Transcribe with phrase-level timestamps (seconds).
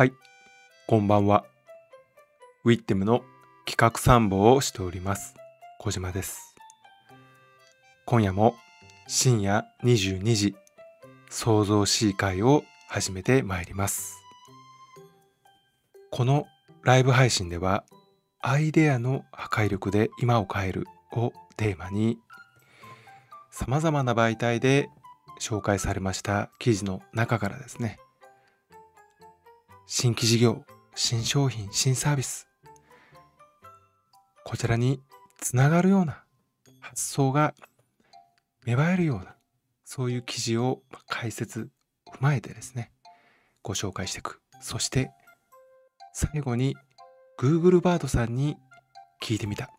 [0.00, 0.14] はい、
[0.86, 1.44] こんばんは。
[2.64, 3.22] ウィッテムの
[3.66, 5.34] 企画参謀をしております。
[5.78, 6.56] 小島です。
[8.06, 8.54] 今夜も
[9.08, 10.54] 深夜22時、
[11.28, 14.16] 創造 C 会を始めてまいります。
[16.10, 16.46] この
[16.82, 17.84] ライブ配信では、
[18.40, 22.16] アイデアの破壊力で今を変えるをテーマに、
[23.50, 24.88] 様々な媒体で
[25.42, 27.98] 紹介されました記事の中からですね、
[29.92, 32.46] 新規事業、新商品、新サービス、
[34.44, 35.00] こちらに
[35.40, 36.22] つながるような
[36.78, 37.54] 発想が
[38.64, 39.34] 芽生えるような、
[39.84, 41.70] そういう記事を解説、
[42.08, 42.92] 踏まえてですね、
[43.64, 44.40] ご紹介していく。
[44.60, 45.10] そして、
[46.12, 46.76] 最後に
[47.36, 48.56] Google バードさんに
[49.20, 49.70] 聞いてみた。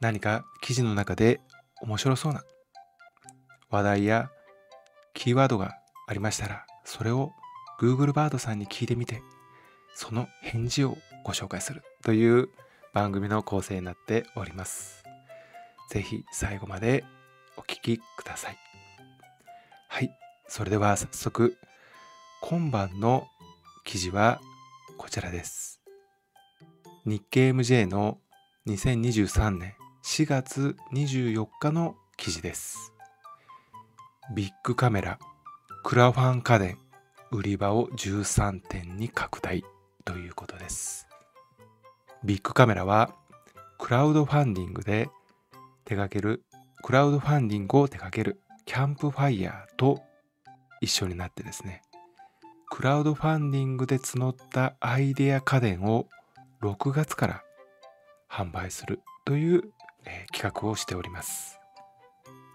[0.00, 1.40] 何か記事の中で
[1.82, 2.44] 面白そうな
[3.70, 4.30] 話題や
[5.14, 5.74] キーワードが
[6.06, 7.32] ありましたら、それを
[7.78, 9.22] Google バードさんに聞いてみて、
[9.94, 12.48] その返事をご紹介するという
[12.92, 15.04] 番組の構成になっております。
[15.90, 17.04] ぜひ最後まで
[17.56, 18.56] お聞きください。
[19.88, 20.10] はい。
[20.48, 21.56] それでは早速、
[22.42, 23.26] 今晩の
[23.84, 24.40] 記事は
[24.96, 25.80] こちらです。
[27.04, 28.18] 日経 MJ の
[28.66, 32.92] 2023年4月24日の記事です。
[34.34, 35.18] ビッグカメラ、
[35.84, 36.78] クラファン家電、
[37.30, 39.64] 売り場を13店に拡大
[40.04, 41.08] ということです。
[42.24, 43.14] ビッグカメラは
[43.78, 45.08] クラウドファンディングで
[45.84, 46.42] 手掛ける
[46.82, 50.02] クラウドファンディングを手掛けるキャンプファイヤーと
[50.80, 51.82] 一緒になってですね
[52.70, 56.06] クラウドファンディングで募ったアイデア家電を
[56.60, 57.42] 6月から
[58.30, 59.62] 販売するという、
[60.04, 61.58] えー企画をしております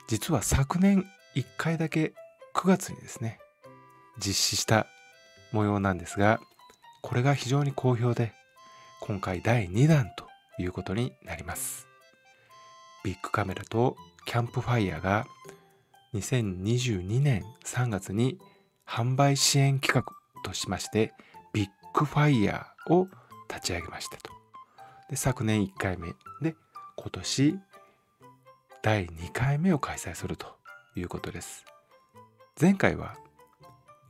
[0.07, 2.13] 実は昨年1回だけ
[2.53, 3.39] 9月にですね
[4.17, 4.87] 実施した
[5.51, 6.39] 模様なんですが
[7.01, 8.33] これが非常に好評で
[9.01, 10.27] 今回第2弾と
[10.61, 11.87] いうことになります。
[13.03, 15.25] ビッグカメラとキャンプファイヤーが
[16.13, 18.39] 2022年3月に
[18.87, 20.13] 販売支援企画
[20.43, 21.13] としまして
[21.51, 23.07] ビッグファイヤーを
[23.49, 24.31] 立ち上げましたと。
[25.09, 26.55] で昨年1回目で
[26.95, 27.59] 今年
[28.81, 30.47] 第2回目を開催すると
[30.95, 31.65] いうことです。
[32.59, 33.17] 前回は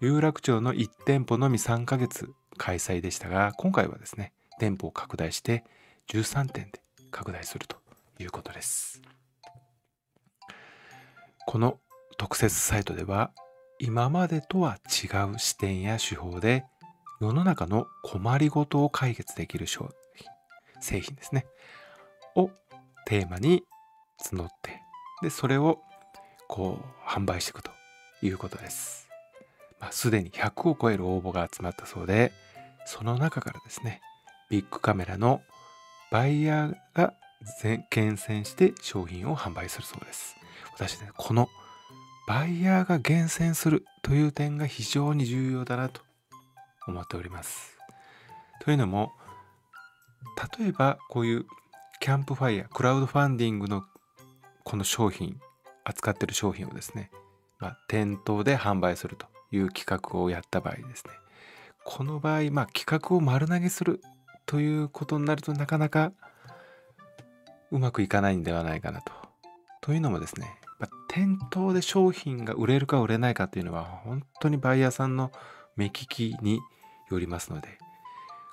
[0.04, 5.64] 有楽町の1店舗のみ3ヶ月開催でしたが今回はですね店舗を拡大して
[6.10, 7.78] 13店で拡大すると
[8.20, 9.02] いうことです。
[11.48, 11.80] この
[12.18, 13.32] 特設サイトでは
[13.80, 16.66] 今までとは違う視点や手法で
[17.22, 20.28] 世の中の困りごとを解決できる商品
[20.82, 21.46] 製品ですね
[22.36, 22.50] を
[23.06, 23.64] テーマに
[24.22, 24.82] 募って
[25.22, 25.80] でそれを
[26.50, 27.72] こう販売していくと
[28.22, 29.03] いうことです。
[29.92, 32.32] すでに100を超える応募が集まったそうで
[32.86, 34.02] その中からですね
[34.50, 35.42] ビッグカメラの
[36.12, 37.14] バイヤーが
[37.90, 40.36] 厳選して商品を販売するそうです。
[40.76, 41.50] 私ねこの
[42.28, 46.02] バイヤーが厳選するという点が非常に重要だなと
[46.88, 47.78] 思っております。
[48.62, 49.12] というのも
[50.60, 51.46] 例えばこういう
[52.00, 53.84] キャンプファイヤークラウドファンディングの
[54.64, 55.40] この商品
[55.84, 57.12] 扱ってる商品をですね、
[57.60, 59.33] まあ、店頭で販売すると。
[59.54, 61.12] いう企画をやった場合ですね
[61.86, 64.02] この場合、まあ、企画を丸投げする
[64.46, 66.12] ということになるとなかなか
[67.72, 69.12] うまくいかないんではないかなと。
[69.82, 70.48] というのもですね、
[70.80, 75.32] ま店頭で商品が売れるか売れないかというのは本当にバイヤーさんの
[75.76, 76.60] 目利きに
[77.10, 77.68] よりますので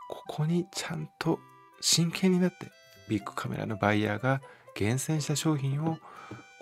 [0.09, 1.39] ここにちゃんと
[1.81, 2.66] 真剣になって
[3.09, 4.41] ビッグカメラのバイヤーが
[4.75, 5.99] 厳選した商品を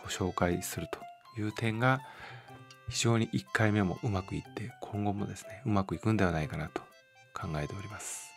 [0.03, 0.89] ご紹介する
[1.35, 2.01] という点が
[2.89, 6.83] 非常に1回目もうまくいって今後もですねうまくいくんではないかなと
[7.35, 8.31] 考えております。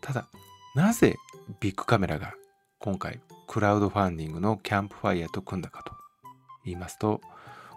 [0.00, 0.28] ただ
[0.74, 1.16] なぜ
[1.60, 2.34] ビッグカメラが
[2.78, 5.92] 今回クラウドファンディングのキャンプファイヤーと組んだかと
[6.64, 7.20] 言いますと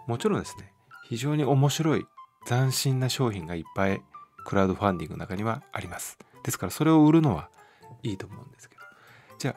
[0.06, 0.72] もちろんですね
[1.08, 2.06] 非常に面白い
[2.46, 4.02] 斬新な商品がいっぱい
[4.44, 6.18] クラウドファンディングの中にはあります。
[6.42, 7.50] ですからそれを売るのは
[8.02, 8.82] いいと思うんですけど。
[9.38, 9.56] じゃあ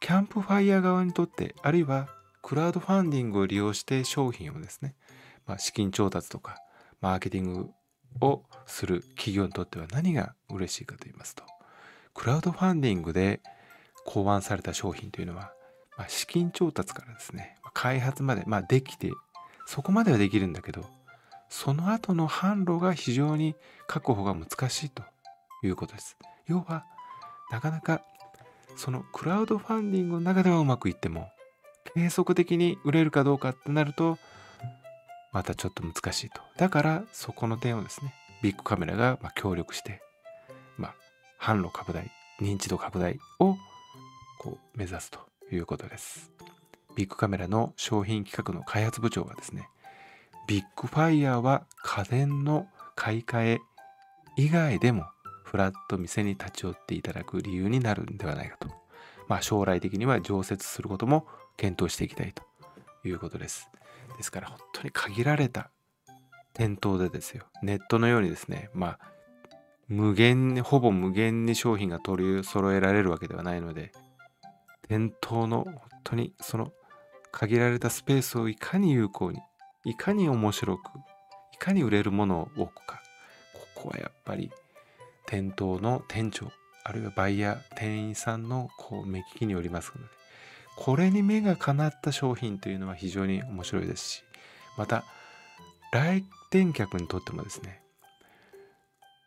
[0.00, 2.08] キャンプファイヤー側にとってあるいは
[2.42, 4.94] クラウドファンディングを利用して商品をですね
[5.46, 6.56] まあ、資金調達とか
[7.00, 7.70] マーケティング
[8.20, 11.44] をする企業にとっては何が嬉しいかと言いますと
[12.14, 13.40] クラウドファンディングで
[14.04, 15.52] 考案された商品というのは、
[15.96, 17.56] まあ、資金調達からですね。
[17.74, 19.10] 開発まで、まあ、できて
[19.66, 20.84] そこまではできるんだけど
[21.48, 23.54] その後の販路が非常に
[23.86, 25.02] 確保が難しいと
[25.62, 26.16] いうことです。
[26.46, 26.84] 要は
[27.50, 28.02] なかなか
[28.76, 31.28] そのクラウドファンディングの中ではうまくいっても
[31.94, 34.18] 継続的に売れるかどうかってなると
[35.32, 36.40] またちょっと難しいと。
[36.56, 40.02] だからそこの点をですね、ビッグカメラが協力して、
[40.76, 40.94] まあ、
[41.40, 43.56] 販路拡大認知度拡大を
[44.40, 45.20] こう目指すと
[45.52, 46.32] いうことです
[46.96, 49.68] ビッグカメラの商品企画の開発部長はですね
[50.48, 53.60] ビッグファイヤーは家電の買い替え
[54.36, 55.04] 以外でも
[55.44, 58.68] フラット店に立ち寄っていただく理由になるんではないかと。
[59.28, 61.26] まあ将来的には常設することも
[61.56, 62.42] 検討していきたいと
[63.06, 63.68] いうことです。
[64.16, 65.70] ですから本当に限られた
[66.54, 67.46] 店頭でですよ。
[67.62, 68.98] ネットのようにですね、まあ
[69.88, 73.92] 無限に、ほぼ無限に商品が取り揃えられるわけではないので、
[74.88, 76.72] 店頭の本当にその
[77.30, 79.40] 限られたスペースをいかに有効に
[79.84, 80.90] いかに面白く
[81.54, 83.02] いかに売れるものを置くか
[83.74, 84.50] ここはやっぱり
[85.26, 86.52] 店頭の店長
[86.84, 90.21] あるいはバイヤー店員さんのこう目利きによりますので
[90.76, 94.24] これに目がかなった商品というのは非常に面白いですし
[94.76, 95.04] また
[95.92, 97.82] 来店客にとってもですね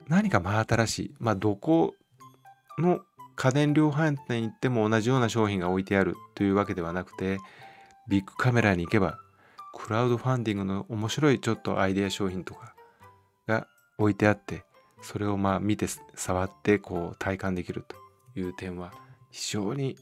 [0.08, 1.94] 何か真新しいまあどこ
[2.78, 3.00] の
[3.36, 7.40] 家電量販店に行っても同じような商品が置いてあるというわけではなくて
[8.08, 9.18] ビッグカメラに行けば
[9.74, 12.76] クラウドファンディングの面白いちょっとアイデア商品とか
[13.48, 13.68] が
[13.98, 14.64] 置いてあって
[15.02, 17.96] それをまあ見て触ってこう体感できると
[18.40, 18.94] いう点は
[19.32, 19.98] 非常に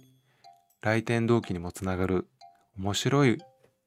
[0.83, 2.27] 来店動機にもつながる
[2.77, 3.37] 面白い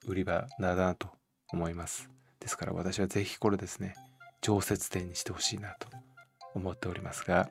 [0.06, 1.08] 売り場だなと
[1.52, 2.08] 思います。
[2.40, 3.94] ですから私はぜひこれですね
[4.40, 5.88] 常設店にしてほしいなと
[6.54, 7.50] 思っておりますが。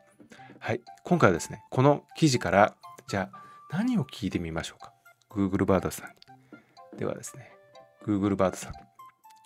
[0.59, 2.75] はい今回はですねこの記事から
[3.07, 3.39] じゃあ
[3.71, 4.93] 何を聞いてみましょうか
[5.29, 6.97] ？Google バードさんに。
[6.97, 7.51] ではですね
[8.03, 8.73] Google バードさん、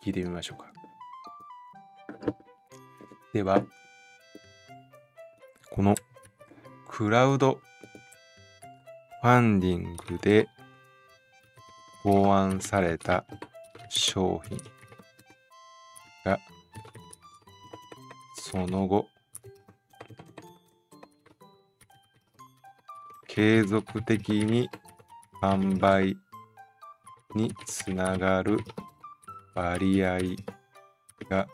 [0.06, 0.72] 聞いてみましょうか。
[3.34, 3.62] では、
[5.72, 5.96] この
[6.88, 7.62] クラウド
[9.22, 10.48] ファンディングで
[12.04, 13.26] 考案された
[13.90, 14.58] 商品
[16.26, 16.40] が
[18.36, 19.08] その後
[23.28, 24.70] 継続的に
[25.42, 26.18] 販売
[27.36, 28.58] につながる
[29.54, 30.20] 割合
[31.30, 31.48] が、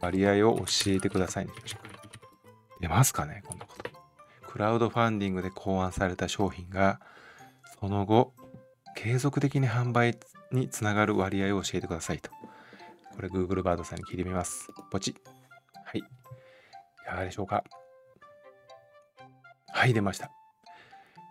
[0.00, 1.52] 割合を教えてくださいね。
[2.80, 3.77] 出ますかねこんなこと。
[4.48, 7.00] クラウドファンディングで考案された商品が、
[7.78, 8.32] その後、
[8.96, 10.18] 継続的に販売
[10.50, 12.30] につながる割合を教えてくださいと。
[13.14, 14.70] これ Google バードさんに聞いてみます。
[14.90, 15.14] ポチ
[15.84, 15.98] はい。
[15.98, 16.02] い
[17.06, 17.62] かがでしょうか？
[19.68, 20.30] はい、出ました。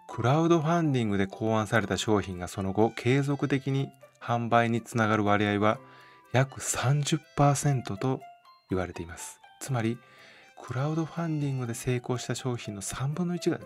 [0.07, 3.89] クラウドファンディングで考案された商品がその後継続的に
[4.21, 5.79] 販売につながる割合は
[6.33, 8.21] 約30%と
[8.69, 9.41] 言われています。
[9.59, 9.97] つまり、
[10.61, 13.59] クラウドファンディングで成功した商品の3分の1が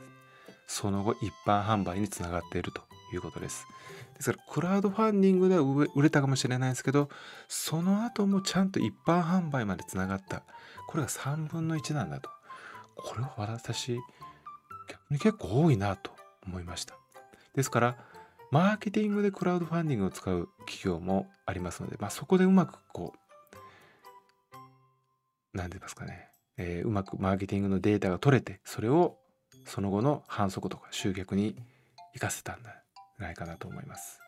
[0.68, 2.82] その後一般販売につながっていると
[3.14, 3.68] いうことです。
[4.16, 5.64] ですから、クラウドファンディングでは
[5.96, 7.10] 売れたかもしれないですけど、
[7.48, 10.44] その後もちゃんと一般販売までつながった。
[10.88, 12.30] これが3分の1なんだと。
[12.96, 14.00] これは私、
[14.88, 16.12] 逆に結構多いなと
[16.46, 16.96] 思いました。
[17.54, 17.98] ですから、
[18.52, 24.58] マーケティングでクラウドファンディングを使う企業もありますので、まあ、そこでうまくこう、
[25.54, 26.31] 何て言いますかね、
[26.62, 29.18] えー、うまくマーケティングのデータが取れて、それを
[29.66, 31.56] その後の反則とか集客に
[32.14, 32.74] 活かせたんじゃ
[33.20, 34.22] ないかなと思います。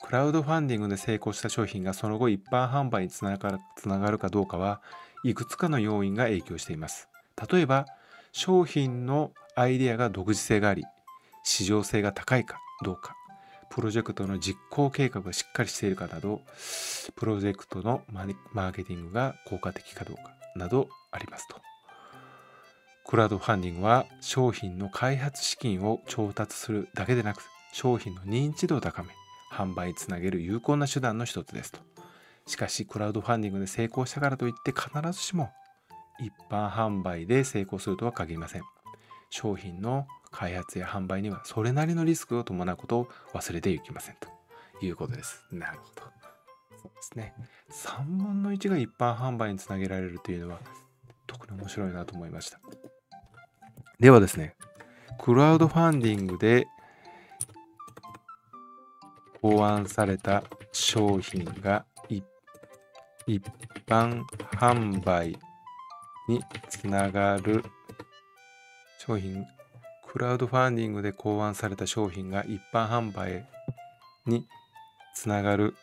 [0.00, 4.80] クラウドファンディングで成功した商品がその後一般販売につながつながるかどうかは
[5.24, 7.08] いくつかの要因が影響しています。
[7.50, 7.86] 例えば
[8.32, 10.84] 商品のアイデアが独自性があり
[11.44, 13.16] 市場性が高いかどうか
[13.70, 16.40] プロジェクトの実行計画がしっかりしているかなど
[17.16, 21.56] プロジェクトのマーケティングが効果的かどうかなどありますと
[23.06, 29.10] クラウドファンディングは商品の開発資金を調達するだけでなく商品の認知度を高め
[29.50, 31.80] 販売につなげる有効な手段の一つですと
[32.46, 35.50] しかしクラウドファンディングで成功したからといって必ずしも
[36.20, 38.62] 一般販売で成功するとは限りません
[39.30, 44.28] 商品の開発や販売にはそれなりのリスクを伴うことを忘れていきませんと
[44.84, 45.44] いうことです。
[45.50, 46.17] なるほど。
[46.98, 47.34] ですね。
[47.70, 50.60] 3分の1が一般販売につなげられるというのは
[51.26, 52.60] 特に面白いなと思いました。
[54.00, 54.54] ではですね、
[55.18, 56.66] クラウドファンディングで
[59.40, 62.24] 考案された商品が一
[63.86, 65.38] 般販売
[66.28, 67.64] につながる
[68.98, 69.46] 商品
[70.06, 73.46] クラウドファンディングで考案された商品が一般販売
[74.26, 74.46] に
[75.14, 75.74] つながる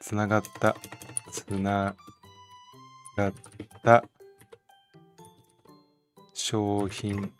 [0.00, 0.76] つながった。
[1.30, 1.94] つな
[3.16, 3.32] がっ
[3.82, 4.04] た。
[6.34, 7.32] 商品。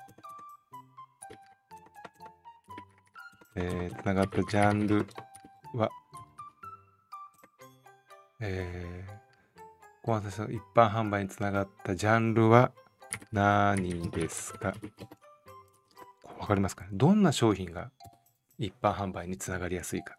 [3.55, 5.07] えー、つながったジャンル
[5.75, 5.91] は。
[8.41, 9.61] えー、
[10.05, 12.71] 小松さ一般販売につながったジャンルは
[13.33, 14.75] 何ですか？
[16.39, 16.91] わかりますかね？
[16.93, 17.91] どんな商品が
[18.59, 20.17] 一般販売につながりやすいか。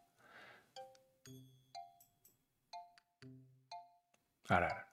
[4.50, 4.86] あらら。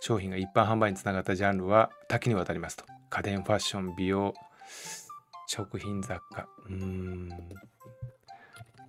[0.00, 2.84] 商品が一般販売につながったジャンルは多岐にわたりますと。
[3.10, 4.34] 家電、ファッション、美容、
[5.46, 6.48] 食品雑貨。
[6.66, 7.28] うーん。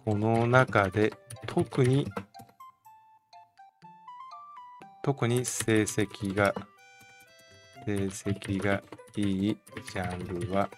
[0.03, 1.13] この中で
[1.47, 2.07] 特に
[5.03, 6.53] 特に成績が
[7.85, 8.81] 成績が
[9.15, 9.57] いい
[9.93, 10.69] ジャンルは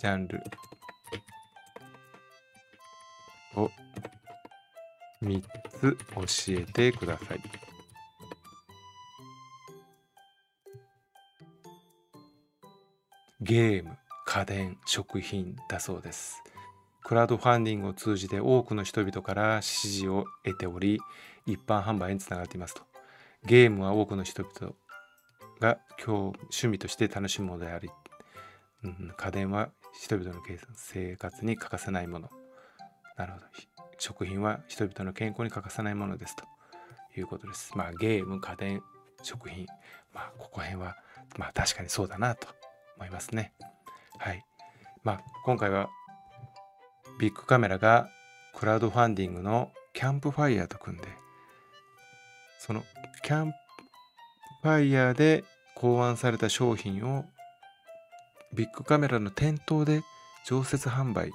[0.00, 0.42] ジャンル
[3.56, 3.70] を
[5.22, 7.40] 3つ教えてください。
[13.42, 13.96] ゲーム、
[14.26, 16.42] 家電、食品だそうです。
[17.02, 21.00] クラウドファンディングを通じて多くの人々から支持を得ており、
[21.46, 22.82] 一般販売につながっていますと。
[23.44, 24.74] ゲームは多くの人々
[25.58, 27.90] が今日趣味として楽しむものであり、
[28.84, 30.40] うん、家電は人々の
[30.74, 32.28] 生活に欠かせないもの。
[33.16, 33.46] なるほど。
[34.00, 36.44] 食品は人々の健康に欠かせないものですと
[37.16, 37.76] いうことです。
[37.76, 38.82] まあゲーム、家電、
[39.22, 39.66] 食品。
[40.12, 40.96] まあここ辺は
[41.38, 42.48] まあ確かにそうだなと
[42.96, 43.52] 思いますね。
[44.18, 44.44] はい。
[45.04, 45.88] まあ今回は
[47.20, 48.08] ビッグカメラが
[48.54, 51.08] クラウドファンディングのキャンプファイヤーと組んで
[52.58, 52.82] その
[53.22, 53.56] キャンプ
[54.62, 57.24] ファイヤーで考案された商品を
[58.54, 60.02] ビッグカメラの店頭で
[60.46, 61.30] 常設販売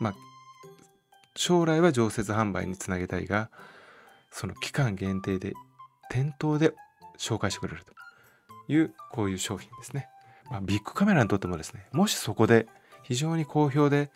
[0.00, 0.14] まあ
[1.34, 3.50] 将来は常設販売につなげたいが
[4.30, 5.54] その期間限定で
[6.10, 6.74] 店頭で
[7.18, 7.94] 紹介してくれると。
[8.68, 10.08] いうこういう商品ですね、
[10.50, 12.66] まあ、ビッグカメラにとってもですねもしそこで
[13.02, 14.10] 非常に好評で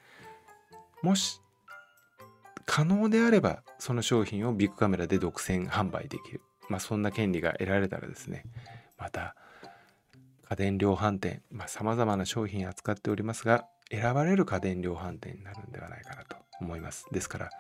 [1.03, 1.41] もし
[2.65, 6.43] 可能であればその商品をビッグカメラで独占販売できる。
[6.69, 8.45] まあそんな権利が得られたらですね
[8.99, 9.35] また
[10.51, 16.37] 家電量販店さまざ、まな商品扱っておりますが選ばれる家電量販店になるんではないかなと。
[16.61, 17.07] 思います。
[17.13, 17.51] ですから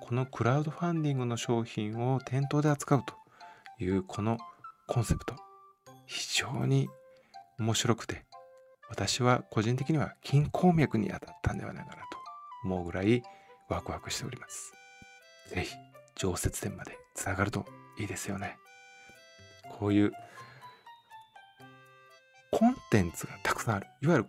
[0.00, 3.14] このクラウドファンディングの商品を店頭で扱うと
[3.82, 4.38] いうこの
[4.86, 5.34] コンセプト
[6.06, 6.88] 非常に
[7.58, 8.24] 面白くて
[8.90, 12.02] 私は個人的には金鉱脈に当たったんではないかなと
[12.64, 13.22] 思うぐらい
[13.68, 14.72] ワクワクしております。
[15.48, 15.76] 是非
[16.16, 17.64] 常設店までつながると
[17.98, 18.56] いいですよね。
[19.78, 20.12] こういう
[22.50, 23.86] コンテンツがたくさんある。
[24.02, 24.28] いわゆる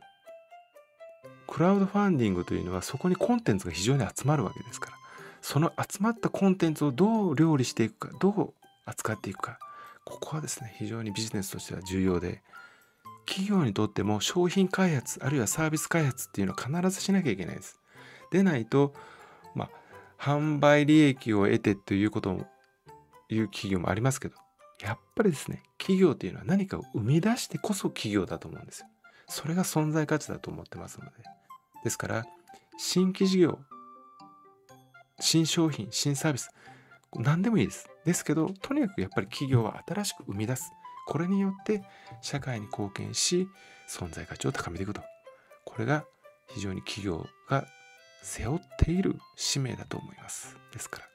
[1.47, 4.97] クラウドファンディングというのはそこにコンテンツが非常に集まるわけですから、
[5.41, 8.53] その集まったコンテンツをどう料理していくか、どう
[8.85, 9.59] 扱っていくか、
[10.03, 12.41] ここはですね、非常にビジネスとしては重要で、
[13.25, 17.79] 企業にとっても商品開発、あるいはサービス開発っていうのは必ずしなきゃいけないです。
[18.31, 18.93] でないと、
[19.55, 19.69] まあ、
[20.23, 22.47] 販売利益を得てということも、
[23.29, 24.35] いう企業もありますけど、
[24.81, 28.87] やっぱりですね、企業っていうのは何かを生み出してこそ企業だと思うんですよ。
[29.27, 31.12] それが存在価値だと思ってますので。
[31.84, 32.25] ですから、
[32.77, 33.60] 新規事業、
[35.20, 36.50] 新商品、新サービス、
[37.13, 37.89] 何でもいいです。
[38.05, 40.72] ですけど、とにかくやっぱり企業は新しく生み出す。
[41.08, 41.84] これによって
[42.22, 43.48] 社会に貢献し、
[43.88, 45.01] 存在価値を高めていくと。
[45.63, 46.05] これが
[46.50, 47.65] 非常に企業が
[48.24, 50.58] 背負っている使命だと思います。
[50.74, 51.05] ですから、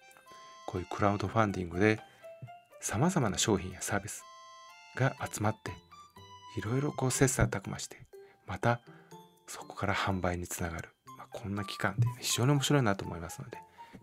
[0.67, 2.01] こういうクラウドファンディングで
[2.81, 4.23] さまざまな商品やサービス
[4.97, 5.73] が集まって
[6.57, 7.99] いろいろこう切磋琢磨して
[8.47, 8.81] また
[9.47, 13.59] そこから販売につながる、まあ、こんな期間って非常に面白いなと思いますので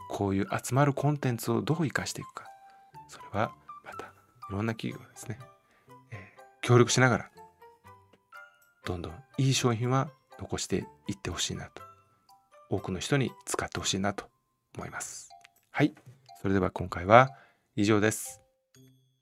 [0.09, 2.45] こういう集まるコンテンツをどう生かしていくか。
[3.09, 3.51] それは
[3.83, 4.09] またい
[4.49, 5.39] ろんな企業ですね、
[6.11, 6.17] えー、
[6.61, 7.31] 協力しながら
[8.85, 11.81] どんどんいい商品は残していってほしいなと
[12.69, 14.25] 多くの人に使ってほしいなと
[14.75, 15.29] 思います。
[15.71, 15.93] はい。
[16.41, 17.31] それでは今回は
[17.75, 18.41] 以上です。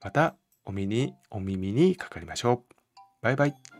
[0.03, 2.74] またお耳にお耳にかかりましょう。
[3.25, 3.74] バイバイ。